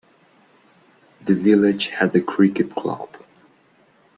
The 1.23 1.35
village 1.35 1.89
has 1.89 2.15
a 2.15 2.21
cricket 2.21 2.73
club. 2.73 3.15